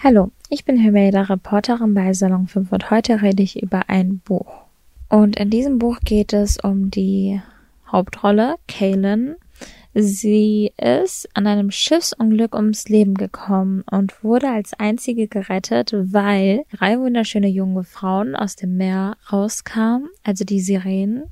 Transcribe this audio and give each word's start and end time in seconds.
Hallo, 0.00 0.30
ich 0.48 0.64
bin 0.64 0.80
Hümeda, 0.80 1.22
Reporterin 1.22 1.92
bei 1.92 2.12
Salon 2.12 2.46
5 2.46 2.70
und 2.70 2.90
heute 2.92 3.20
rede 3.20 3.42
ich 3.42 3.60
über 3.60 3.88
ein 3.88 4.20
Buch. 4.20 4.46
Und 5.08 5.34
in 5.34 5.50
diesem 5.50 5.80
Buch 5.80 5.98
geht 6.04 6.32
es 6.32 6.56
um 6.62 6.88
die 6.92 7.42
Hauptrolle, 7.90 8.54
Kaylin. 8.68 9.34
Sie 9.94 10.72
ist 10.76 11.28
an 11.34 11.48
einem 11.48 11.72
Schiffsunglück 11.72 12.54
ums 12.54 12.88
Leben 12.88 13.14
gekommen 13.14 13.82
und 13.90 14.22
wurde 14.22 14.48
als 14.48 14.72
einzige 14.74 15.26
gerettet, 15.26 15.92
weil 15.92 16.62
drei 16.70 16.96
wunderschöne 17.00 17.48
junge 17.48 17.82
Frauen 17.82 18.36
aus 18.36 18.54
dem 18.54 18.76
Meer 18.76 19.16
rauskamen, 19.32 20.08
also 20.22 20.44
die 20.44 20.60
Sirenen. 20.60 21.24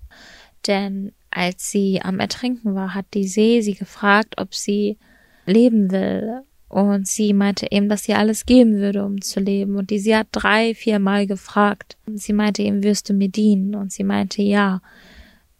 Denn 0.66 1.12
als 1.30 1.70
sie 1.70 2.02
am 2.02 2.18
Ertrinken 2.18 2.74
war, 2.74 2.94
hat 2.94 3.06
die 3.14 3.28
See 3.28 3.60
sie 3.60 3.74
gefragt, 3.74 4.34
ob 4.38 4.56
sie 4.56 4.98
leben 5.46 5.92
will. 5.92 6.42
Und 6.68 7.06
sie 7.06 7.32
meinte 7.32 7.68
eben, 7.70 7.88
dass 7.88 8.04
sie 8.04 8.14
alles 8.14 8.44
geben 8.44 8.76
würde, 8.76 9.04
um 9.04 9.20
zu 9.20 9.38
leben. 9.40 9.76
Und 9.76 9.90
die, 9.90 9.98
sie 9.98 10.16
hat 10.16 10.28
drei, 10.32 10.74
vier 10.74 10.98
Mal 10.98 11.26
gefragt. 11.26 11.96
Und 12.06 12.20
sie 12.20 12.32
meinte 12.32 12.62
eben, 12.62 12.82
wirst 12.82 13.08
du 13.08 13.14
mir 13.14 13.28
dienen? 13.28 13.74
Und 13.74 13.92
sie 13.92 14.04
meinte, 14.04 14.42
ja. 14.42 14.82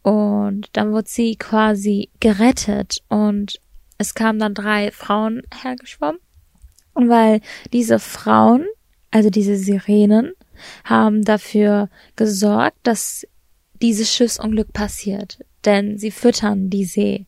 Und 0.01 0.69
dann 0.73 0.91
wurde 0.91 1.09
sie 1.09 1.37
quasi 1.37 2.09
gerettet. 2.19 3.03
Und 3.07 3.61
es 3.97 4.15
kamen 4.15 4.39
dann 4.39 4.53
drei 4.53 4.91
Frauen 4.91 5.43
hergeschwommen. 5.61 6.19
Und 6.93 7.09
weil 7.09 7.41
diese 7.71 7.99
Frauen, 7.99 8.65
also 9.11 9.29
diese 9.29 9.55
Sirenen, 9.55 10.33
haben 10.83 11.23
dafür 11.23 11.89
gesorgt, 12.15 12.79
dass 12.83 13.25
dieses 13.81 14.13
Schiffsunglück 14.13 14.73
passiert. 14.73 15.39
Denn 15.63 15.97
sie 15.97 16.11
füttern 16.11 16.69
die 16.69 16.85
See. 16.85 17.27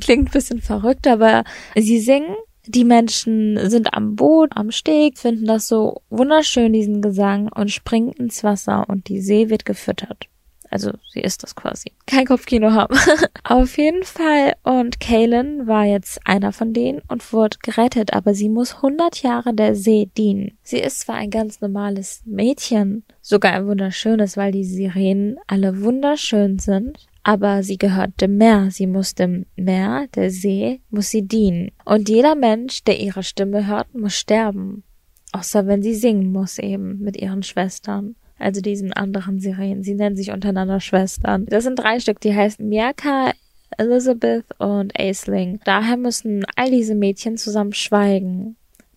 Klingt 0.00 0.28
ein 0.28 0.32
bisschen 0.32 0.60
verrückt, 0.60 1.06
aber 1.06 1.44
sie 1.74 1.98
singen 1.98 2.36
die 2.66 2.84
Menschen 2.84 3.58
sind 3.70 3.94
am 3.94 4.16
Boot, 4.16 4.50
am 4.54 4.70
Steg, 4.70 5.18
finden 5.18 5.46
das 5.46 5.68
so 5.68 6.02
wunderschön, 6.10 6.72
diesen 6.72 7.02
Gesang, 7.02 7.48
und 7.54 7.70
springen 7.70 8.12
ins 8.12 8.44
Wasser 8.44 8.88
und 8.88 9.08
die 9.08 9.20
See 9.20 9.48
wird 9.48 9.64
gefüttert. 9.64 10.26
Also 10.70 10.92
sie 11.12 11.20
ist 11.20 11.42
das 11.42 11.56
quasi. 11.56 11.92
Kein 12.06 12.26
Kopfkino 12.26 12.70
haben. 12.70 12.96
Auf 13.44 13.76
jeden 13.76 14.04
Fall. 14.04 14.54
Und 14.62 15.00
Kaylin 15.00 15.66
war 15.66 15.84
jetzt 15.84 16.20
einer 16.24 16.52
von 16.52 16.72
denen 16.72 17.02
und 17.08 17.32
wurde 17.32 17.58
gerettet, 17.60 18.12
aber 18.12 18.34
sie 18.34 18.48
muss 18.48 18.76
100 18.76 19.22
Jahre 19.22 19.52
der 19.52 19.74
See 19.74 20.08
dienen. 20.16 20.56
Sie 20.62 20.78
ist 20.78 21.00
zwar 21.00 21.16
ein 21.16 21.30
ganz 21.30 21.60
normales 21.60 22.22
Mädchen, 22.24 23.04
sogar 23.20 23.52
ein 23.52 23.66
wunderschönes, 23.66 24.36
weil 24.36 24.52
die 24.52 24.64
Sirenen 24.64 25.38
alle 25.48 25.82
wunderschön 25.82 26.60
sind, 26.60 27.08
aber 27.22 27.62
sie 27.62 27.76
gehört 27.76 28.20
dem 28.20 28.36
Meer, 28.38 28.70
sie 28.70 28.86
muss 28.86 29.14
dem 29.14 29.46
Meer, 29.56 30.06
der 30.14 30.30
See, 30.30 30.80
muss 30.90 31.10
sie 31.10 31.22
dienen. 31.26 31.70
Und 31.84 32.08
jeder 32.08 32.34
Mensch, 32.34 32.82
der 32.84 32.98
ihre 32.98 33.22
Stimme 33.22 33.66
hört, 33.66 33.94
muss 33.94 34.14
sterben. 34.14 34.84
Außer 35.32 35.66
wenn 35.66 35.82
sie 35.82 35.94
singen 35.94 36.32
muss 36.32 36.58
eben 36.58 36.98
mit 36.98 37.16
ihren 37.16 37.42
Schwestern. 37.42 38.16
Also 38.38 38.62
diesen 38.62 38.92
anderen 38.94 39.38
Sirenen. 39.38 39.82
Sie 39.82 39.94
nennen 39.94 40.16
sich 40.16 40.30
untereinander 40.30 40.80
Schwestern. 40.80 41.44
Das 41.46 41.64
sind 41.64 41.78
drei 41.78 42.00
Stück, 42.00 42.20
die 42.20 42.34
heißen 42.34 42.66
Miaka, 42.66 43.32
Elizabeth 43.76 44.46
und 44.58 44.98
Aisling. 44.98 45.60
Daher 45.64 45.98
müssen 45.98 46.44
all 46.56 46.70
diese 46.70 46.94
Mädchen 46.94 47.36
zusammen 47.36 47.74
schweigen. 47.74 48.56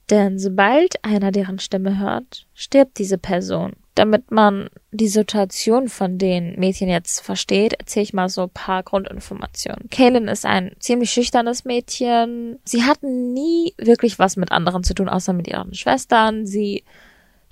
Denn 0.09 0.39
sobald 0.39 1.03
einer 1.03 1.31
deren 1.31 1.59
Stimme 1.59 1.99
hört, 1.99 2.47
stirbt 2.53 2.99
diese 2.99 3.17
Person 3.17 3.73
damit 3.95 4.31
man 4.31 4.69
die 4.91 5.07
Situation 5.07 5.87
von 5.87 6.17
den 6.17 6.59
Mädchen 6.59 6.89
jetzt 6.89 7.21
versteht, 7.21 7.73
erzähle 7.73 8.03
ich 8.03 8.13
mal 8.13 8.29
so 8.29 8.43
ein 8.43 8.49
paar 8.49 8.83
Grundinformationen. 8.83 9.89
Kaylin 9.89 10.27
ist 10.27 10.45
ein 10.45 10.71
ziemlich 10.79 11.11
schüchternes 11.11 11.65
Mädchen. 11.65 12.59
Sie 12.65 12.83
hat 12.83 13.03
nie 13.03 13.73
wirklich 13.77 14.19
was 14.19 14.35
mit 14.35 14.51
anderen 14.51 14.83
zu 14.83 14.93
tun, 14.93 15.09
außer 15.09 15.33
mit 15.33 15.47
ihren 15.47 15.73
Schwestern. 15.73 16.45
Sie 16.45 16.83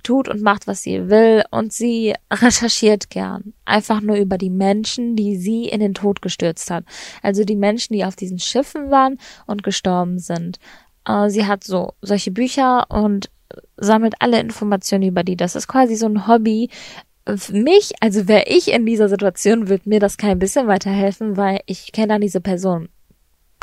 tut 0.03 0.28
und 0.30 0.42
macht, 0.42 0.67
was 0.67 0.81
sie 0.81 1.09
will 1.09 1.44
und 1.52 1.73
sie 1.73 2.16
recherchiert 2.31 3.09
gern. 3.09 3.53
Einfach 3.66 4.02
nur 4.02 4.16
über 4.16 4.38
die 4.38 4.50
Menschen, 4.50 5.16
die 5.16 5.38
sie 5.38 5.66
in 5.66 5.80
den 5.80 5.94
Tod 5.94 6.22
gestürzt 6.22 6.72
hat. 6.72 6.85
Also 7.22 7.44
die 7.44 7.56
Menschen, 7.56 7.94
die 7.94 8.06
auf 8.06 8.16
diesen 8.16 8.40
Schiffen 8.40 8.90
waren 8.91 9.19
und 9.46 9.63
gestorben 9.63 10.18
sind. 10.19 10.58
Äh, 11.06 11.29
sie 11.29 11.46
hat 11.46 11.63
so 11.63 11.94
solche 12.02 12.31
Bücher 12.31 12.90
und 12.90 13.29
sammelt 13.78 14.16
alle 14.19 14.39
Informationen 14.39 15.03
über 15.03 15.23
die. 15.23 15.35
Das 15.35 15.56
ist 15.56 15.67
quasi 15.67 15.95
so 15.95 16.07
ein 16.07 16.28
Hobby. 16.28 16.69
Für 17.35 17.53
mich, 17.53 17.91
also 18.00 18.28
wäre 18.28 18.45
ich 18.47 18.72
in 18.72 18.85
dieser 18.85 19.09
Situation, 19.09 19.69
würde 19.69 19.88
mir 19.88 20.00
das 20.00 20.17
kein 20.17 20.39
bisschen 20.39 20.67
weiterhelfen, 20.67 21.38
weil 21.38 21.59
ich 21.66 21.91
kenne 21.91 22.09
dann 22.09 22.22
diese 22.22 22.41
Person 22.41 22.90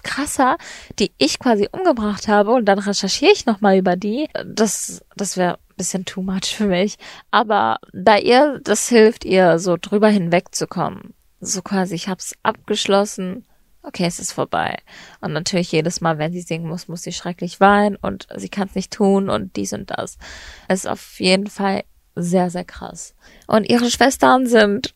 krasser, 0.03 0.59
die 0.98 1.12
ich 1.19 1.38
quasi 1.38 1.69
umgebracht 1.71 2.28
habe 2.28 2.53
und 2.53 2.66
dann 2.66 2.78
recherchiere 2.78 3.32
ich 3.32 3.47
nochmal 3.47 3.78
über 3.78 3.97
die. 3.97 4.28
Das, 4.44 5.03
das 5.16 5.37
wäre 5.37 5.54
ein 5.54 5.77
bisschen 5.77 6.04
too 6.04 6.22
much 6.22 6.54
für 6.54 6.66
mich. 6.66 6.97
Aber 7.31 7.78
da 7.93 8.16
ihr 8.16 8.60
das 8.62 8.88
hilft, 8.88 9.25
ihr 9.25 9.59
so 9.59 9.77
drüber 9.77 10.09
hinwegzukommen. 10.09 11.15
So 11.41 11.62
quasi, 11.62 11.94
ich 11.94 12.09
hab's 12.09 12.34
abgeschlossen 12.43 13.44
okay, 13.88 14.06
es 14.06 14.21
ist 14.21 14.32
vorbei. 14.32 14.76
Und 15.21 15.32
natürlich 15.32 15.72
jedes 15.72 16.00
Mal, 16.00 16.19
wenn 16.19 16.32
sie 16.32 16.43
singen 16.43 16.69
muss, 16.69 16.88
muss 16.88 17.03
sie 17.03 17.12
schrecklich 17.12 17.59
weinen 17.59 17.97
und 17.97 18.28
sie 18.37 18.49
kann 18.49 18.69
es 18.69 18.75
nicht 18.75 18.93
tun 18.93 19.28
und 19.28 19.56
dies 19.56 19.72
und 19.72 19.91
das. 19.91 20.19
Es 20.69 20.84
ist 20.84 20.91
auf 20.91 21.19
jeden 21.19 21.49
Fall 21.49 21.82
sehr, 22.15 22.50
sehr 22.50 22.65
krass. 22.65 23.15
Und 23.47 23.69
ihre 23.69 23.91
Schwestern 23.91 24.47
sind 24.47 24.94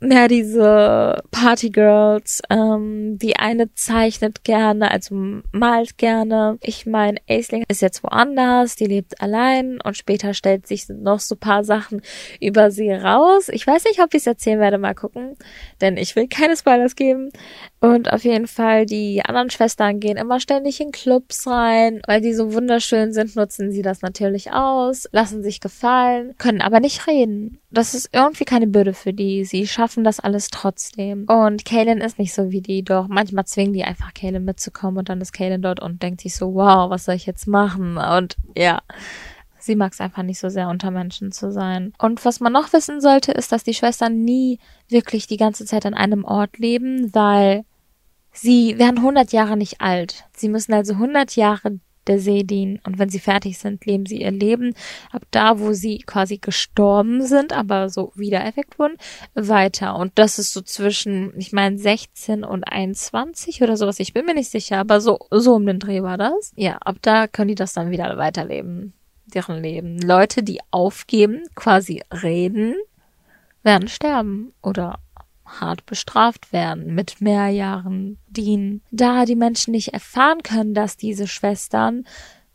mehr 0.00 0.28
diese 0.28 1.22
Partygirls. 1.30 2.42
Ähm, 2.50 3.18
die 3.18 3.36
eine 3.36 3.72
zeichnet 3.74 4.44
gerne, 4.44 4.90
also 4.90 5.14
malt 5.52 5.98
gerne. 5.98 6.58
Ich 6.62 6.86
meine, 6.86 7.18
Aisling 7.28 7.64
ist 7.68 7.82
jetzt 7.82 8.02
woanders, 8.02 8.76
die 8.76 8.86
lebt 8.86 9.20
allein 9.20 9.80
und 9.82 9.96
später 9.96 10.34
stellt 10.34 10.66
sich 10.66 10.88
noch 10.88 11.20
so 11.20 11.36
paar 11.36 11.64
Sachen 11.64 12.02
über 12.40 12.70
sie 12.70 12.90
raus. 12.90 13.48
Ich 13.50 13.66
weiß 13.66 13.84
nicht, 13.84 14.00
ob 14.00 14.14
ich 14.14 14.20
es 14.20 14.26
erzählen 14.26 14.60
werde, 14.60 14.78
mal 14.78 14.94
gucken, 14.94 15.36
denn 15.80 15.96
ich 15.96 16.16
will 16.16 16.28
keine 16.28 16.56
Spoilers 16.56 16.96
geben. 16.96 17.30
Und 17.80 18.12
auf 18.12 18.24
jeden 18.24 18.46
Fall, 18.46 18.86
die 18.86 19.22
anderen 19.24 19.50
Schwestern 19.50 20.00
gehen 20.00 20.16
immer 20.16 20.40
ständig 20.40 20.80
in 20.80 20.92
Clubs 20.92 21.46
rein, 21.46 22.00
weil 22.06 22.20
die 22.20 22.34
so 22.34 22.52
wunderschön 22.52 23.12
sind, 23.12 23.36
nutzen 23.36 23.72
sie 23.72 23.82
das 23.82 24.02
natürlich 24.02 24.52
aus, 24.52 25.08
lassen 25.12 25.42
sich 25.42 25.60
gefallen, 25.60 26.34
können 26.38 26.60
aber 26.60 26.80
nicht 26.80 27.06
reden. 27.06 27.59
Das 27.72 27.94
ist 27.94 28.10
irgendwie 28.12 28.44
keine 28.44 28.66
Bürde 28.66 28.94
für 28.94 29.12
die. 29.12 29.44
Sie 29.44 29.66
schaffen 29.66 30.02
das 30.02 30.18
alles 30.18 30.48
trotzdem. 30.48 31.24
Und 31.28 31.64
Kaylin 31.64 31.98
ist 31.98 32.18
nicht 32.18 32.34
so 32.34 32.50
wie 32.50 32.60
die, 32.60 32.82
doch 32.82 33.06
manchmal 33.08 33.44
zwingen 33.46 33.72
die 33.72 33.84
einfach 33.84 34.12
Kaylin 34.12 34.44
mitzukommen 34.44 34.98
und 34.98 35.08
dann 35.08 35.20
ist 35.20 35.32
Kaylin 35.32 35.62
dort 35.62 35.80
und 35.80 36.02
denkt 36.02 36.20
sich 36.20 36.34
so, 36.34 36.54
wow, 36.54 36.90
was 36.90 37.04
soll 37.04 37.14
ich 37.14 37.26
jetzt 37.26 37.46
machen? 37.46 37.96
Und 37.96 38.36
ja. 38.56 38.80
Sie 39.62 39.76
mag 39.76 39.92
es 39.92 40.00
einfach 40.00 40.22
nicht 40.22 40.40
so 40.40 40.48
sehr, 40.48 40.68
unter 40.68 40.90
Menschen 40.90 41.32
zu 41.32 41.52
sein. 41.52 41.92
Und 41.98 42.24
was 42.24 42.40
man 42.40 42.52
noch 42.52 42.72
wissen 42.72 43.02
sollte, 43.02 43.32
ist, 43.32 43.52
dass 43.52 43.62
die 43.62 43.74
Schwestern 43.74 44.24
nie 44.24 44.58
wirklich 44.88 45.26
die 45.26 45.36
ganze 45.36 45.66
Zeit 45.66 45.84
an 45.84 45.92
einem 45.92 46.24
Ort 46.24 46.58
leben, 46.58 47.14
weil 47.14 47.64
Sie 48.32 48.78
werden 48.78 48.98
100 48.98 49.32
Jahre 49.32 49.56
nicht 49.56 49.80
alt. 49.80 50.24
Sie 50.34 50.48
müssen 50.48 50.72
also 50.72 50.94
100 50.94 51.36
Jahre 51.36 51.78
der 52.10 52.18
See 52.18 52.42
dienen. 52.42 52.80
Und 52.84 52.98
wenn 52.98 53.08
sie 53.08 53.20
fertig 53.20 53.56
sind, 53.58 53.86
leben 53.86 54.04
sie 54.04 54.20
ihr 54.22 54.32
Leben 54.32 54.74
ab 55.12 55.22
da, 55.30 55.60
wo 55.60 55.72
sie 55.72 55.98
quasi 55.98 56.38
gestorben 56.38 57.22
sind, 57.24 57.52
aber 57.52 57.88
so 57.88 58.12
wiedererweckt 58.16 58.78
wurden, 58.78 58.96
weiter. 59.34 59.96
Und 59.96 60.12
das 60.16 60.38
ist 60.38 60.52
so 60.52 60.60
zwischen, 60.60 61.32
ich 61.38 61.52
meine, 61.52 61.78
16 61.78 62.42
und 62.44 62.64
21 62.64 63.62
oder 63.62 63.76
sowas. 63.76 64.00
Ich 64.00 64.12
bin 64.12 64.26
mir 64.26 64.34
nicht 64.34 64.50
sicher, 64.50 64.78
aber 64.78 65.00
so, 65.00 65.20
so 65.30 65.54
um 65.54 65.66
den 65.66 65.78
Dreh 65.78 66.02
war 66.02 66.18
das. 66.18 66.52
Ja, 66.56 66.78
ab 66.78 66.96
da 67.00 67.28
können 67.28 67.48
die 67.48 67.54
das 67.54 67.72
dann 67.72 67.90
wieder 67.90 68.18
weiterleben. 68.18 68.92
Deren 69.26 69.62
Leben. 69.62 70.00
Leute, 70.00 70.42
die 70.42 70.58
aufgeben, 70.72 71.44
quasi 71.54 72.02
reden, 72.22 72.74
werden 73.62 73.86
sterben 73.86 74.52
oder 74.60 74.98
hart 75.60 75.86
bestraft 75.86 76.52
werden, 76.52 76.94
mit 76.94 77.20
mehr 77.20 77.48
Jahren 77.48 78.18
dienen. 78.28 78.82
Da 78.90 79.24
die 79.24 79.36
Menschen 79.36 79.72
nicht 79.72 79.92
erfahren 79.92 80.42
können, 80.42 80.74
dass 80.74 80.96
diese 80.96 81.26
Schwestern 81.26 82.04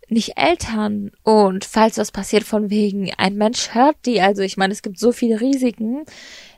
nicht 0.07 0.38
Eltern 0.38 1.11
und 1.23 1.66
falls 1.66 1.97
was 1.97 2.11
passiert 2.11 2.44
von 2.44 2.69
wegen, 2.69 3.12
ein 3.18 3.36
Mensch 3.36 3.74
hört 3.74 3.97
die, 4.06 4.21
also 4.21 4.44
ich 4.44 4.56
meine, 4.56 4.71
es 4.71 4.83
gibt 4.83 5.00
so 5.00 5.12
viele 5.12 5.42
Risiken, 5.42 6.03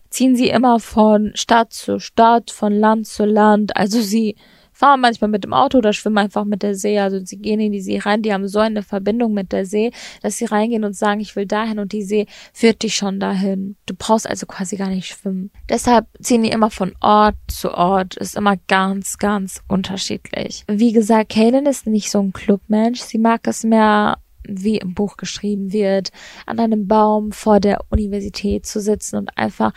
ziehen 0.10 0.36
sie 0.36 0.50
immer 0.50 0.80
von 0.80 1.31
Stadt 1.36 1.74
zu 1.74 2.00
Stadt, 2.00 2.51
von 2.51 2.74
Land 2.74 3.07
zu 3.07 3.25
Land, 3.25 3.78
also 3.78 4.01
sie 4.01 4.36
fahren 4.78 5.02
manchmal 5.02 5.30
mit 5.30 5.44
dem 5.44 5.54
Auto 5.54 5.80
oder 5.80 5.92
schwimmen 5.92 6.20
einfach 6.20 6.46
mit 6.46 6.62
der 6.62 6.76
See. 6.76 7.00
Also 7.00 7.20
sie 7.24 7.38
gehen 7.38 7.60
in 7.60 7.72
die 7.72 7.82
See 7.82 7.98
rein, 7.98 8.22
die 8.22 8.32
haben 8.32 8.48
so 8.48 8.60
eine 8.60 8.84
Verbindung 8.84 9.34
mit 9.34 9.52
der 9.52 9.66
See, 9.66 9.92
dass 10.22 10.38
sie 10.38 10.46
reingehen 10.46 10.84
und 10.84 10.96
sagen, 10.96 11.20
ich 11.20 11.36
will 11.36 11.48
dahin 11.48 11.80
und 11.80 11.94
die 11.94 12.04
See 12.04 12.28
führt 12.54 12.84
dich 12.84 12.96
schon 12.96 13.20
dahin. 13.20 13.76
Du 13.88 13.96
brauchst 13.98 14.30
also 14.30 14.46
quasi 14.46 14.78
gar 14.78 14.90
nicht 14.90 15.08
schwimmen. 15.08 15.50
Deshalb 15.68 16.06
ziehen 16.22 16.44
die 16.44 16.52
immer 16.52 16.70
von 16.70 16.94
Ort 17.02 17.36
zu 17.48 17.74
Ort, 17.74 18.18
ist 18.18 18.36
immer 18.36 18.56
ganz, 18.68 19.18
ganz 19.18 19.62
unterschiedlich. 19.68 20.64
Wie 20.68 20.92
gesagt, 20.92 21.30
Kaylin 21.30 21.66
ist 21.66 21.88
nicht 21.88 22.12
so 22.12 22.20
ein 22.20 22.32
Clubmensch. 22.32 23.00
Sie 23.00 23.18
mag 23.18 23.48
es 23.48 23.64
mehr 23.64 24.20
wie 24.50 24.78
im 24.78 24.94
Buch 24.94 25.18
geschrieben 25.18 25.74
wird, 25.74 26.12
an 26.46 26.60
einem 26.60 26.88
Baum 26.88 27.32
vor 27.32 27.60
der 27.60 27.82
Universität 27.90 28.66
zu 28.66 28.80
sitzen 28.80 29.18
und 29.18 29.38
einfach 29.38 29.74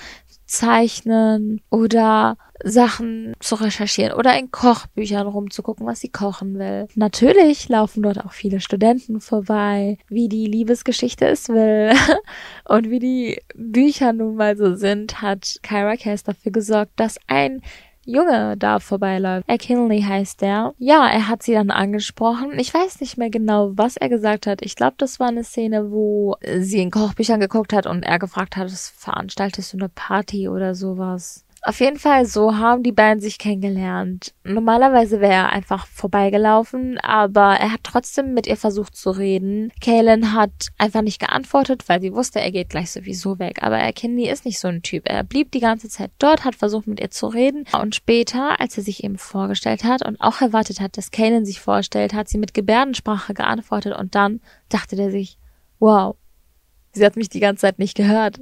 zeichnen 0.51 1.61
oder 1.71 2.37
Sachen 2.63 3.35
zu 3.41 3.55
recherchieren 3.55 4.13
oder 4.13 4.37
in 4.39 4.51
Kochbüchern 4.51 5.27
rumzugucken, 5.27 5.87
was 5.87 6.01
sie 6.01 6.11
kochen 6.11 6.59
will. 6.59 6.89
Natürlich 6.95 7.69
laufen 7.69 8.03
dort 8.03 8.23
auch 8.25 8.33
viele 8.33 8.61
Studenten 8.61 9.21
vorbei, 9.21 9.97
wie 10.09 10.29
die 10.29 10.47
Liebesgeschichte 10.47 11.27
es 11.27 11.49
will. 11.49 11.93
Und 12.69 12.91
wie 12.91 12.99
die 12.99 13.41
Bücher 13.55 14.13
nun 14.13 14.35
mal 14.35 14.57
so 14.57 14.75
sind, 14.75 15.23
hat 15.23 15.61
Kyra 15.63 15.97
Case 15.97 16.25
dafür 16.25 16.53
gesorgt, 16.53 16.93
dass 16.97 17.19
ein 17.29 17.63
Junge 18.11 18.57
da 18.57 18.81
vorbeiläuft. 18.81 19.47
Kinley 19.59 20.03
heißt 20.03 20.41
der. 20.41 20.75
Ja, 20.79 21.07
er 21.09 21.29
hat 21.29 21.43
sie 21.43 21.53
dann 21.53 21.71
angesprochen. 21.71 22.59
Ich 22.59 22.73
weiß 22.73 23.01
nicht 23.01 23.17
mehr 23.17 23.31
genau, 23.31 23.73
was 23.75 23.97
er 23.97 24.09
gesagt 24.09 24.47
hat. 24.47 24.63
Ich 24.63 24.77
glaube, 24.77 24.95
das 24.99 25.21
war 25.21 25.29
eine 25.29 25.45
Szene, 25.45 25.91
wo 25.91 26.37
sie 26.59 26.81
in 26.81 26.91
Kochbüchern 26.91 27.41
geguckt 27.41 27.73
hat 27.73 27.87
und 27.87 28.05
er 28.05 28.19
gefragt 28.19 28.57
hat, 28.57 28.71
veranstaltest 28.71 29.73
du 29.73 29.79
eine 29.79 29.89
Party 29.89 30.49
oder 30.49 30.75
sowas? 30.75 31.45
Auf 31.63 31.81
jeden 31.81 31.99
Fall, 31.99 32.25
so 32.25 32.57
haben 32.57 32.83
die 32.83 32.93
beiden 32.93 33.21
sich 33.21 33.39
kennengelernt. 33.39 34.33
Normalerweise 34.45 35.21
wäre 35.21 35.33
er 35.35 35.49
einfach 35.51 35.87
vorbeigelaufen, 35.87 36.97
aber 36.99 37.57
er 37.57 37.73
hat 37.73 37.81
trotzdem 37.83 38.33
mit 38.33 38.47
ihr 38.47 38.57
versucht 38.57 38.97
zu 38.97 39.11
reden. 39.11 39.71
Kaylin 39.83 40.33
hat 40.33 40.69
einfach 40.79 41.03
nicht 41.03 41.21
geantwortet, 41.21 41.87
weil 41.87 42.01
sie 42.01 42.15
wusste, 42.15 42.41
er 42.41 42.51
geht 42.51 42.71
gleich 42.71 42.91
sowieso 42.91 43.39
weg. 43.39 43.63
Aber 43.63 43.79
Kinley 43.93 44.31
ist 44.31 44.47
nicht 44.47 44.59
so 44.59 44.69
ein 44.69 44.81
Typ. 44.81 45.03
Er 45.05 45.23
blieb 45.23 45.53
die 45.53 45.61
ganze 45.61 45.91
Zeit 45.91 46.13
dort, 46.19 46.47
hat 46.47 46.55
versucht 46.55 46.87
mit 46.87 46.99
ihr 46.99 47.11
zu 47.11 47.27
reden. 47.27 47.67
Und 47.79 47.95
später, 47.95 48.59
als 48.59 48.79
er 48.79 48.83
sich 48.83 49.05
eben 49.05 49.19
vorgestellt 49.19 49.85
hat 49.85 50.07
und 50.07 50.19
auch 50.19 50.41
erwartet 50.41 50.81
hat, 50.81 50.97
dass 50.97 51.11
Kaylin 51.11 51.45
sich 51.45 51.61
vorstellt, 51.61 52.15
hat 52.15 52.31
sie 52.31 52.39
mit 52.39 52.55
Gebärdensprache 52.55 53.35
geantwortet 53.35 53.95
und 53.99 54.15
dann 54.15 54.41
dachte 54.71 54.97
er 54.97 55.11
sich, 55.11 55.37
wow, 55.79 56.17
sie 56.93 57.05
hat 57.05 57.17
mich 57.17 57.29
die 57.29 57.41
ganze 57.41 57.63
Zeit 57.63 57.79
nicht 57.79 57.97
gehört 57.97 58.41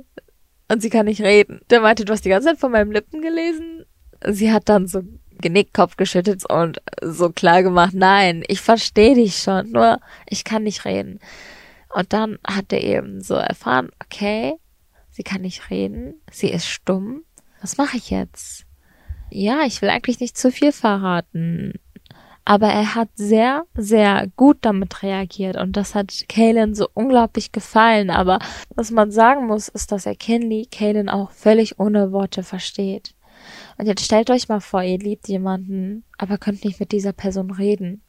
und 0.69 0.83
sie 0.83 0.91
kann 0.91 1.07
nicht 1.07 1.23
reden. 1.23 1.61
Der 1.71 1.81
meinte, 1.81 2.05
du 2.05 2.13
hast 2.13 2.25
die 2.25 2.29
ganze 2.29 2.49
Zeit 2.49 2.59
von 2.59 2.73
meinem 2.73 2.93
Lippen 2.93 3.23
gelesen. 3.23 3.85
Sie 4.27 4.53
hat 4.53 4.69
dann 4.69 4.87
so 4.87 5.03
genickt, 5.41 5.75
Kopf 5.75 5.97
geschüttelt 5.97 6.45
und 6.49 6.81
so 7.03 7.31
klar 7.31 7.63
gemacht, 7.63 7.95
nein, 7.95 8.43
ich 8.49 8.61
verstehe 8.61 9.15
dich 9.15 9.39
schon, 9.39 9.71
nur 9.71 9.99
ich 10.27 10.45
kann 10.45 10.65
nicht 10.65 10.85
reden. 10.85 11.21
Und 11.95 12.13
dann 12.13 12.39
hat 12.47 12.73
er 12.73 12.83
eben 12.83 13.23
so 13.23 13.35
erfahren, 13.35 13.91
okay, 14.05 14.55
sie 15.11 15.23
kann 15.23 15.43
nicht 15.43 15.71
reden, 15.71 16.21
sie 16.31 16.51
ist 16.51 16.67
stumm. 16.67 17.25
Was 17.61 17.77
mache 17.77 17.97
ich 17.97 18.11
jetzt? 18.11 18.65
Ja, 19.31 19.63
ich 19.65 19.83
will 19.83 19.91
eigentlich 19.91 20.21
nicht 20.21 20.37
zu 20.37 20.51
viel 20.51 20.73
verraten. 20.73 21.75
Aber 22.49 22.69
er 22.69 22.95
hat 22.95 23.11
sehr, 23.15 23.67
sehr 23.75 24.27
gut 24.37 24.57
damit 24.63 25.03
reagiert 25.03 25.59
und 25.59 25.77
das 25.77 25.95
hat 25.95 26.25
Kalen 26.31 26.75
so 26.75 26.89
unglaublich 26.95 27.53
gefallen. 27.53 28.09
Aber 28.09 28.39
was 28.75 28.91
man 28.91 29.11
sagen 29.11 29.49
muss, 29.49 29.69
ist, 29.69 29.93
dass 29.93 30.07
er 30.07 30.15
Kenley 30.15 30.67
Kalen 30.71 31.11
auch 31.11 31.31
völlig 31.31 31.79
ohne 31.79 32.11
Worte 32.11 32.43
versteht. 32.43 33.15
Und 33.77 33.85
jetzt 33.85 34.03
stellt 34.03 34.31
euch 34.31 34.49
mal 34.49 34.63
vor, 34.63 34.83
ihr 34.83 34.99
liebt 34.99 35.29
jemanden, 35.29 36.05
aber 36.17 36.39
könnt 36.39 36.65
nicht 36.65 36.81
mit 36.81 36.91
dieser 36.93 37.13
Person 37.13 37.51
reden. 37.51 38.01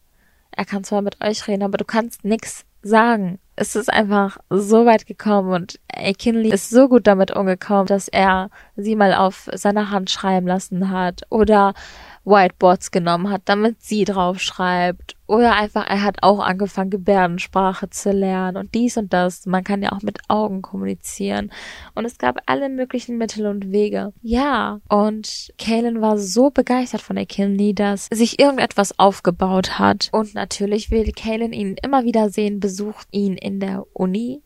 Er 0.52 0.64
kann 0.64 0.86
zwar 0.86 1.02
mit 1.02 1.22
euch 1.22 1.46
reden, 1.50 1.64
aber 1.64 1.78
du 1.78 1.84
kannst 1.84 2.24
nix 2.24 2.64
sagen. 2.82 3.40
Es 3.58 3.76
ist 3.76 3.92
einfach 3.92 4.38
so 4.50 4.86
weit 4.86 5.06
gekommen 5.06 5.52
und 5.52 5.82
Kinley 6.18 6.50
ist 6.50 6.70
so 6.70 6.88
gut 6.88 7.08
damit 7.08 7.36
umgekommen, 7.36 7.88
dass 7.88 8.08
er 8.08 8.52
sie 8.78 8.96
mal 8.96 9.14
auf 9.14 9.50
seiner 9.54 9.92
Hand 9.92 10.10
schreiben 10.10 10.48
lassen 10.48 10.90
hat 10.92 11.24
oder 11.30 11.74
Whiteboards 12.30 12.92
genommen 12.92 13.30
hat, 13.30 13.42
damit 13.46 13.82
sie 13.82 14.06
drauf 14.06 14.40
schreibt. 14.40 15.16
Oder 15.28 15.56
einfach, 15.56 15.88
er 15.88 16.04
hat 16.04 16.24
auch 16.24 16.40
angefangen, 16.40 16.90
Gebärdensprache 16.90 17.90
zu 17.90 18.12
lernen 18.12 18.58
und 18.58 18.74
dies 18.74 18.98
und 18.98 19.14
das. 19.14 19.46
Man 19.46 19.64
kann 19.64 19.84
ja 19.84 19.92
auch 19.92 20.02
mit 20.02 20.18
Augen 20.28 20.62
kommunizieren. 20.62 21.52
Und 21.94 22.06
es 22.06 22.18
gab 22.18 22.38
alle 22.48 22.70
möglichen 22.70 23.18
Mittel 23.18 23.46
und 23.46 23.72
Wege. 23.72 24.12
Ja. 24.22 24.80
Und 24.90 25.50
Kaylin 25.60 26.02
war 26.02 26.18
so 26.18 26.50
begeistert 26.50 27.02
von 27.02 27.16
der 27.16 27.28
Kinley, 27.28 27.76
dass 27.76 28.08
sich 28.12 28.40
irgendetwas 28.40 28.98
aufgebaut 28.98 29.78
hat. 29.78 30.10
Und 30.12 30.34
natürlich 30.34 30.90
will 30.90 31.12
Kaylin 31.12 31.54
ihn 31.54 31.76
immer 31.84 32.06
wieder 32.06 32.30
sehen, 32.30 32.60
besucht 32.60 33.08
ihn 33.12 33.34
in 33.34 33.60
der 33.60 33.86
Uni 33.94 34.42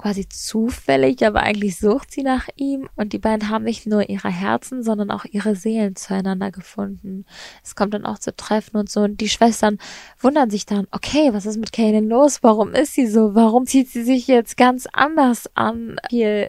quasi 0.00 0.28
zufällig, 0.28 1.24
aber 1.26 1.40
eigentlich 1.40 1.78
sucht 1.78 2.10
sie 2.10 2.22
nach 2.22 2.48
ihm 2.56 2.88
und 2.96 3.12
die 3.12 3.18
beiden 3.18 3.50
haben 3.50 3.64
nicht 3.64 3.86
nur 3.86 4.08
ihre 4.08 4.30
Herzen, 4.30 4.82
sondern 4.82 5.10
auch 5.10 5.24
ihre 5.24 5.54
Seelen 5.54 5.96
zueinander 5.96 6.50
gefunden. 6.50 7.26
Es 7.62 7.74
kommt 7.74 7.92
dann 7.92 8.06
auch 8.06 8.18
zu 8.18 8.34
Treffen 8.34 8.78
und 8.78 8.90
so 8.90 9.00
und 9.00 9.20
die 9.20 9.28
Schwestern 9.28 9.78
wundern 10.18 10.50
sich 10.50 10.64
dann, 10.64 10.86
okay, 10.90 11.32
was 11.32 11.46
ist 11.46 11.58
mit 11.58 11.72
Kaylin 11.72 12.08
los? 12.08 12.42
Warum 12.42 12.72
ist 12.72 12.94
sie 12.94 13.06
so? 13.06 13.34
Warum 13.34 13.66
zieht 13.66 13.88
sie 13.90 14.02
sich 14.02 14.26
jetzt 14.26 14.56
ganz 14.56 14.86
anders 14.92 15.50
an? 15.54 15.96
Viel 16.08 16.48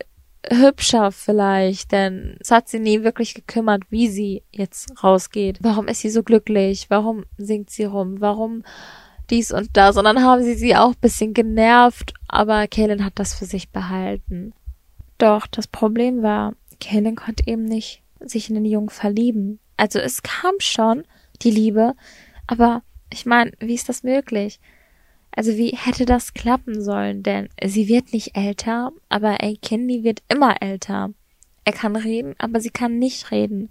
hübscher 0.49 1.11
vielleicht, 1.11 1.91
denn 1.91 2.37
es 2.39 2.51
hat 2.51 2.67
sie 2.67 2.79
nie 2.79 3.03
wirklich 3.03 3.33
gekümmert, 3.33 3.83
wie 3.89 4.07
sie 4.07 4.43
jetzt 4.51 5.03
rausgeht. 5.03 5.59
Warum 5.61 5.87
ist 5.87 5.99
sie 6.01 6.09
so 6.09 6.23
glücklich? 6.23 6.89
Warum 6.89 7.25
singt 7.37 7.69
sie 7.69 7.83
rum? 7.83 8.21
Warum 8.21 8.63
dies 9.31 9.51
und 9.51 9.69
das. 9.73 9.97
Und 9.97 10.03
dann 10.03 10.23
haben 10.23 10.43
sie 10.43 10.53
sie 10.55 10.75
auch 10.75 10.93
bisschen 10.95 11.33
genervt, 11.33 12.13
aber 12.27 12.67
Kaylin 12.67 13.05
hat 13.05 13.13
das 13.15 13.33
für 13.33 13.45
sich 13.45 13.69
behalten. 13.69 14.53
Doch 15.17 15.47
das 15.47 15.67
Problem 15.67 16.21
war, 16.21 16.53
Kaylin 16.79 17.15
konnte 17.15 17.43
eben 17.47 17.65
nicht 17.65 18.03
sich 18.19 18.49
in 18.49 18.55
den 18.55 18.65
Jungen 18.65 18.89
verlieben. 18.89 19.59
Also 19.77 19.99
es 19.99 20.21
kam 20.21 20.55
schon 20.59 21.03
die 21.41 21.51
Liebe, 21.51 21.95
aber 22.47 22.83
ich 23.11 23.25
meine, 23.25 23.51
wie 23.59 23.73
ist 23.73 23.89
das 23.89 24.03
möglich? 24.03 24.59
Also 25.33 25.55
wie 25.55 25.75
hätte 25.75 26.05
das 26.05 26.33
klappen 26.33 26.81
sollen? 26.81 27.23
Denn 27.23 27.49
sie 27.63 27.87
wird 27.87 28.13
nicht 28.13 28.35
älter, 28.35 28.91
aber 29.09 29.37
Candy 29.61 30.03
wird 30.03 30.21
immer 30.27 30.61
älter. 30.61 31.11
Er 31.63 31.73
kann 31.73 31.95
reden, 31.95 32.35
aber 32.37 32.59
sie 32.59 32.69
kann 32.69 32.99
nicht 32.99 33.31
reden. 33.31 33.69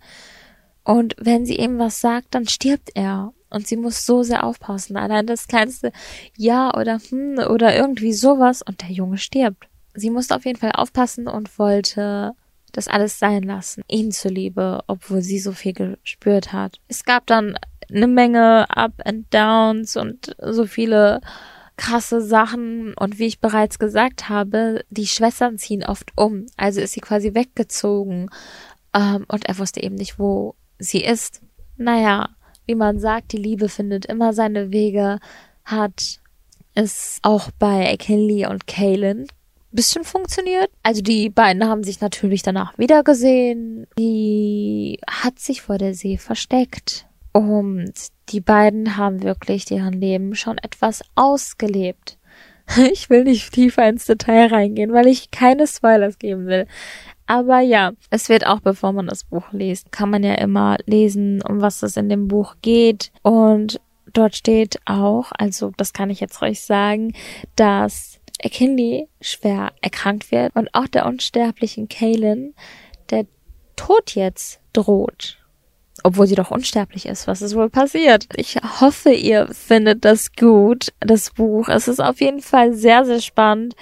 Und 0.84 1.14
wenn 1.18 1.44
sie 1.44 1.56
ihm 1.56 1.78
was 1.78 2.00
sagt, 2.00 2.34
dann 2.34 2.48
stirbt 2.48 2.90
er. 2.94 3.32
Und 3.50 3.67
sie 3.67 3.76
muss 3.76 4.06
so 4.06 4.23
sehr 4.23 4.44
aufpassen. 4.44 4.97
Allein 4.97 5.26
das 5.26 5.49
kleinste 5.49 5.93
Ja 6.37 6.75
oder 6.76 6.99
hm 7.11 7.38
oder 7.38 7.76
irgendwie 7.76 8.12
sowas 8.12 8.62
und 8.62 8.82
der 8.82 8.91
Junge 8.91 9.19
stirbt. 9.19 9.69
Sie 9.94 10.11
musste 10.11 10.37
auf 10.37 10.44
jeden 10.44 10.58
Fall 10.58 10.73
aufpassen 10.73 11.26
und 11.26 11.58
wollte 11.58 12.32
das 12.73 12.88
alles 12.88 13.19
sein 13.19 13.43
lassen. 13.43 13.82
Ihn 13.88 14.12
zuliebe, 14.12 14.81
obwohl 14.87 15.23
sie 15.23 15.41
so 15.41 15.52
viel 15.52 15.73
gespürt 15.73 16.52
hat. 16.52 16.79
Es 16.88 17.05
gab 17.05 17.26
dann 17.26 17.56
eine 17.93 18.06
Menge 18.06 18.67
Up 18.70 18.93
and 19.05 19.32
Downs 19.35 19.96
und 19.96 20.37
so 20.41 20.67
viele 20.67 21.20
krasse 21.76 22.20
Sachen. 22.20 22.94
Und 22.94 23.19
wie 23.19 23.26
ich 23.26 23.41
bereits 23.41 23.79
gesagt 23.79 24.29
habe, 24.29 24.85
die 24.91 25.06
Schwestern 25.06 25.58
ziehen 25.58 25.85
oft 25.85 26.12
um. 26.17 26.46
Also 26.56 26.81
ist 26.81 26.93
sie 26.93 27.00
quasi 27.00 27.35
weggezogen. 27.35 28.31
Ähm, 28.94 29.25
und 29.29 29.46
er 29.46 29.58
wusste 29.58 29.82
eben 29.82 29.96
nicht, 29.96 30.19
wo 30.19 30.55
sie 30.79 31.03
ist. 31.03 31.41
Naja, 31.76 32.29
wie 32.66 32.74
man 32.74 32.98
sagt, 32.98 33.32
die 33.32 33.38
Liebe 33.38 33.68
findet 33.68 34.06
immer 34.06 34.32
seine 34.32 34.70
Wege, 34.70 35.18
hat 35.64 36.20
es 36.74 37.18
auch 37.22 37.50
bei 37.58 37.96
Kelly 37.98 38.46
und 38.46 38.66
Kaylin 38.66 39.26
bisschen 39.72 40.04
funktioniert. 40.04 40.70
Also 40.82 41.02
die 41.02 41.31
beiden 41.31 41.67
haben 41.67 41.84
sich 41.84 42.00
natürlich 42.00 42.43
danach 42.43 42.76
wiedergesehen. 42.79 43.86
Die 43.98 44.98
hat 45.08 45.38
sich 45.38 45.62
vor 45.62 45.79
der 45.79 45.94
See 45.94 46.17
versteckt. 46.17 47.06
Und 47.32 47.93
die 48.31 48.40
beiden 48.40 48.96
haben 48.96 49.22
wirklich 49.22 49.64
deren 49.64 49.93
Leben 49.93 50.34
schon 50.34 50.58
etwas 50.58 51.02
ausgelebt. 51.14 52.17
Ich 52.93 53.10
will 53.10 53.24
nicht 53.24 53.52
tiefer 53.52 53.88
ins 53.88 54.06
Detail 54.06 54.46
reingehen, 54.46 54.93
weil 54.93 55.08
ich 55.08 55.32
keine 55.32 55.67
Spoilers 55.67 56.20
geben 56.20 56.46
will. 56.46 56.67
Aber 57.31 57.60
ja, 57.60 57.93
es 58.10 58.29
wird 58.29 58.44
auch, 58.44 58.58
bevor 58.58 58.91
man 58.91 59.06
das 59.06 59.22
Buch 59.22 59.53
liest, 59.53 59.93
kann 59.93 60.10
man 60.10 60.25
ja 60.25 60.34
immer 60.34 60.79
lesen, 60.87 61.41
um 61.43 61.60
was 61.60 61.81
es 61.84 61.96
in 61.96 62.08
dem 62.08 62.27
Buch 62.27 62.56
geht. 62.60 63.13
Und 63.22 63.81
dort 64.13 64.34
steht 64.34 64.81
auch, 64.84 65.31
also 65.39 65.70
das 65.77 65.93
kann 65.93 66.10
ich 66.10 66.19
jetzt 66.19 66.43
ruhig 66.43 66.60
sagen, 66.60 67.15
dass 67.55 68.19
Kinley 68.43 69.06
schwer 69.20 69.70
erkrankt 69.81 70.32
wird 70.32 70.56
und 70.56 70.75
auch 70.75 70.89
der 70.89 71.06
unsterblichen 71.06 71.89
Kaylin 71.89 72.53
der 73.10 73.27
Tod 73.77 74.17
jetzt 74.17 74.58
droht 74.72 75.40
obwohl 76.04 76.26
sie 76.26 76.34
doch 76.34 76.50
unsterblich 76.50 77.06
ist. 77.06 77.26
Was 77.26 77.42
ist 77.42 77.54
wohl 77.54 77.70
passiert? 77.70 78.26
Ich 78.36 78.56
hoffe, 78.80 79.10
ihr 79.10 79.48
findet 79.52 80.04
das 80.04 80.32
gut, 80.32 80.88
das 81.00 81.30
Buch. 81.30 81.69
Es 81.69 81.88
ist 81.88 82.00
auf 82.00 82.20
jeden 82.20 82.40
Fall 82.40 82.72
sehr, 82.74 83.04
sehr 83.04 83.20
spannend. 83.20 83.74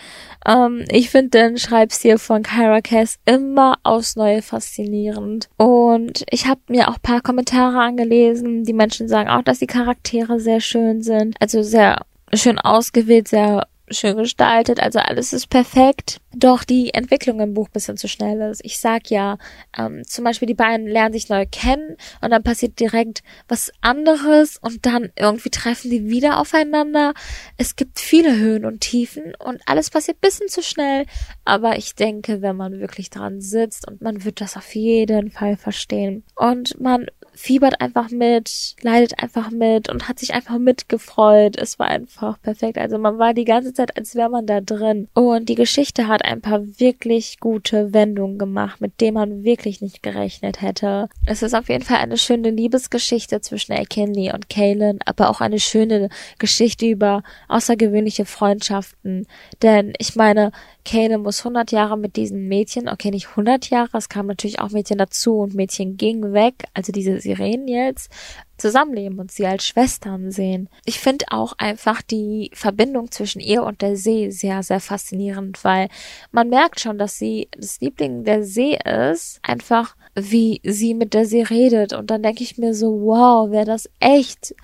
Ähm, 0.46 0.84
ich 0.90 1.10
finde 1.10 1.30
den 1.30 1.58
Schreibstil 1.58 2.18
von 2.18 2.42
Kyra 2.42 2.80
Cass 2.80 3.18
immer 3.25 3.76
aufs 3.82 4.16
Neue 4.16 4.42
faszinierend. 4.42 5.48
Und 5.56 6.25
ich 6.30 6.46
habe 6.46 6.60
mir 6.68 6.88
auch 6.88 7.00
paar 7.00 7.20
Kommentare 7.20 7.78
angelesen. 7.80 8.64
Die 8.64 8.72
Menschen 8.72 9.08
sagen 9.08 9.28
auch, 9.28 9.42
dass 9.42 9.58
die 9.58 9.66
Charaktere 9.66 10.40
sehr 10.40 10.60
schön 10.60 11.02
sind. 11.02 11.37
Also 11.40 11.62
sehr 11.62 12.02
schön 12.34 12.58
ausgewählt, 12.58 13.28
sehr 13.28 13.66
schön 13.90 14.16
gestaltet, 14.16 14.80
also 14.80 14.99
alles 14.99 15.33
ist 15.33 15.49
perfekt. 15.49 16.21
Doch 16.35 16.64
die 16.64 16.95
Entwicklung 16.95 17.40
im 17.40 17.54
Buch 17.54 17.68
bisschen 17.68 17.97
zu 17.97 18.07
schnell 18.07 18.40
ist. 18.50 18.61
Ich 18.64 18.78
sag 18.78 19.11
ja, 19.11 19.38
ähm, 19.76 20.02
zum 20.07 20.25
Beispiel 20.25 20.47
die 20.47 20.54
beiden 20.54 20.87
lernen 20.87 21.12
sich 21.12 21.28
neu 21.28 21.47
kennen 21.50 21.97
und 22.21 22.30
dann 22.30 22.42
passiert 22.42 22.78
direkt 22.78 23.23
was 23.49 23.73
anderes 23.80 24.59
und 24.59 24.87
dann 24.87 25.11
irgendwie 25.16 25.50
treffen 25.50 25.90
die 25.90 26.09
wieder 26.09 26.38
aufeinander. 26.38 27.14
Es 27.57 27.76
gibt 27.76 27.99
viele 27.99 28.37
Höhen 28.37 28.64
und 28.64 28.80
Tiefen 28.80 29.35
und 29.38 29.62
alles 29.66 29.90
passiert 29.90 30.21
bisschen 30.21 30.49
zu 30.49 30.62
schnell. 30.62 31.07
Aber 31.45 31.78
ich 31.78 31.95
denke, 31.95 32.42
wenn 32.42 32.57
man 32.57 32.80
wirklich 32.80 33.11
dran 33.11 33.40
sitzt 33.40 33.88
und 33.88 34.02
man 34.02 34.25
wird 34.25 34.40
das 34.40 34.57
auf 34.57 34.75
jeden 34.75 35.30
Fall 35.30 35.57
verstehen 35.57 36.25
und 36.37 36.80
man 36.80 37.07
fiebert 37.38 37.80
einfach 37.80 38.11
mit, 38.11 38.75
leidet 38.83 39.23
einfach 39.23 39.50
mit 39.50 39.88
und 39.88 40.09
hat 40.09 40.18
sich 40.18 40.35
einfach 40.35 40.59
mitgefreut. 40.59 41.57
Es 41.57 41.78
war 41.78 41.87
einfach 41.87 42.42
perfekt. 42.42 42.78
Also 42.78 42.99
man 42.99 43.18
war 43.18 43.33
die 43.33 43.45
ganze 43.45 43.73
Zeit, 43.73 43.97
als 43.97 44.16
wäre 44.16 44.28
man 44.28 44.47
da 44.47 44.61
drin. 44.61 45.09
Und 45.14 45.49
die 45.49 45.54
Geschichte 45.54 46.09
hat 46.09 46.25
ein 46.25 46.40
paar 46.40 46.61
wirklich 46.80 47.38
gute 47.38 47.92
Wendungen 47.95 48.38
gemacht, 48.38 48.80
mit 48.80 49.00
denen 49.00 49.14
man 49.14 49.45
wirklich 49.45 49.80
nicht 49.80 50.02
gerechnet 50.02 50.61
hätte. 50.61 51.09
Es 51.26 51.42
ist 51.42 51.54
auf 51.54 51.68
jeden 51.68 51.85
Fall 51.85 51.99
eine 51.99 52.18
schöne 52.18 52.50
Liebesgeschichte 52.50 53.40
zwischen 53.40 53.73
McKinley 53.73 54.33
und 54.33 54.50
Kaylin, 54.50 54.99
aber 55.07 55.30
auch 55.30 55.40
eine 55.40 55.61
schöne 55.61 56.09
Geschichte 56.40 56.87
über 56.87 57.23
außergewöhnliche 57.47 58.25
Freundschaften. 58.25 59.28
Denn 59.62 59.92
ich 59.99 60.16
meine, 60.16 60.50
Kaylin 60.85 61.23
muss 61.23 61.40
100 61.40 61.71
Jahre 61.71 61.97
mit 61.97 62.16
diesen 62.16 62.49
Mädchen, 62.49 62.88
okay, 62.88 63.11
nicht 63.11 63.28
100 63.28 63.71
Jahre, 63.71 63.97
es 63.97 64.09
kamen 64.09 64.28
natürlich 64.28 64.59
auch 64.59 64.71
Mädchen 64.71 64.99
dazu 64.99 65.38
und 65.38 65.54
Mädchen 65.54 65.97
gingen 65.97 66.33
weg, 66.33 66.64
also 66.75 66.92
diese 66.92 67.27
Sirenen 67.28 67.68
jetzt, 67.68 68.11
zusammenleben 68.56 69.18
und 69.20 69.30
sie 69.30 69.47
als 69.47 69.66
Schwestern 69.66 70.30
sehen. 70.30 70.68
Ich 70.85 70.99
finde 70.99 71.26
auch 71.30 71.52
einfach 71.58 72.02
die 72.02 72.50
Verbindung 72.54 73.11
zwischen 73.11 73.40
ihr 73.40 73.62
und 73.62 73.82
der 73.82 73.97
See 73.97 74.30
sehr, 74.30 74.62
sehr 74.62 74.80
faszinierend, 74.80 75.62
weil 75.62 75.88
man 76.32 76.49
merkt 76.49 76.80
schon, 76.80 76.99
dass 76.99 77.18
sie 77.18 77.49
das 77.56 77.80
Liebling 77.80 78.25
der 78.25 78.42
See 78.44 78.78
ist, 78.85 79.40
einfach 79.42 79.94
wie 80.14 80.61
sie 80.64 80.94
mit 80.94 81.14
der 81.14 81.26
See 81.26 81.42
redet 81.42 81.92
und 81.92 82.11
dann 82.11 82.23
denke 82.23 82.42
ich 82.42 82.58
mir 82.58 82.75
so, 82.75 83.00
wow, 83.02 83.50
wäre 83.50 83.66
das 83.66 83.88
echt 84.00 84.54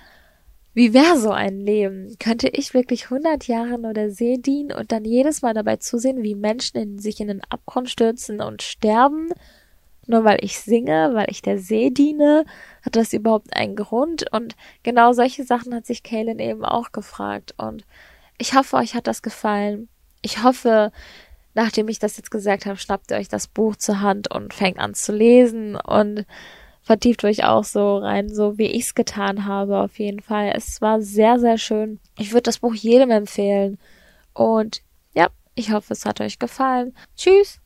wie 0.75 0.93
wäre 0.93 1.17
so 1.17 1.31
ein 1.31 1.61
Leben? 1.61 2.17
Könnte 2.19 2.49
ich 2.49 2.73
wirklich 2.73 3.05
100 3.05 3.47
Jahre 3.47 3.79
nur 3.79 3.93
der 3.93 4.11
See 4.11 4.37
dienen 4.37 4.73
und 4.73 4.91
dann 4.91 5.05
jedes 5.05 5.41
Mal 5.41 5.53
dabei 5.53 5.77
zusehen, 5.77 6.21
wie 6.21 6.35
Menschen 6.35 6.77
in, 6.77 6.99
sich 6.99 7.21
in 7.21 7.29
den 7.29 7.41
Abgrund 7.49 7.89
stürzen 7.89 8.41
und 8.41 8.61
sterben? 8.61 9.29
Nur 10.07 10.23
weil 10.23 10.37
ich 10.41 10.59
singe, 10.59 11.11
weil 11.13 11.27
ich 11.29 11.41
der 11.41 11.57
See 11.57 11.89
diene? 11.89 12.45
Hat 12.83 12.95
das 12.95 13.13
überhaupt 13.13 13.55
einen 13.55 13.75
Grund? 13.75 14.31
Und 14.31 14.55
genau 14.83 15.13
solche 15.13 15.43
Sachen 15.43 15.73
hat 15.73 15.85
sich 15.85 16.03
Kaylin 16.03 16.39
eben 16.39 16.63
auch 16.63 16.91
gefragt. 16.91 17.53
Und 17.57 17.83
ich 18.37 18.53
hoffe, 18.53 18.77
euch 18.77 18.95
hat 18.95 19.07
das 19.07 19.21
gefallen. 19.21 19.87
Ich 20.21 20.43
hoffe, 20.43 20.91
nachdem 21.53 21.87
ich 21.87 21.99
das 21.99 22.17
jetzt 22.17 22.31
gesagt 22.31 22.65
habe, 22.65 22.77
schnappt 22.77 23.11
ihr 23.11 23.17
euch 23.17 23.29
das 23.29 23.47
Buch 23.47 23.75
zur 23.75 24.01
Hand 24.01 24.31
und 24.31 24.53
fängt 24.53 24.79
an 24.79 24.93
zu 24.93 25.11
lesen 25.11 25.75
und 25.75 26.25
vertieft 26.83 27.23
euch 27.23 27.43
auch 27.43 27.63
so 27.63 27.97
rein, 27.97 28.29
so 28.29 28.59
wie 28.59 28.67
ich 28.67 28.83
es 28.83 28.95
getan 28.95 29.45
habe, 29.45 29.79
auf 29.79 29.97
jeden 29.97 30.19
Fall. 30.19 30.51
Es 30.55 30.81
war 30.81 31.01
sehr, 31.01 31.39
sehr 31.39 31.57
schön. 31.57 31.99
Ich 32.17 32.31
würde 32.31 32.43
das 32.43 32.59
Buch 32.59 32.75
jedem 32.75 33.09
empfehlen. 33.09 33.79
Und 34.33 34.81
ja, 35.15 35.29
ich 35.55 35.71
hoffe, 35.71 35.93
es 35.93 36.05
hat 36.05 36.21
euch 36.21 36.37
gefallen. 36.37 36.95
Tschüss! 37.17 37.59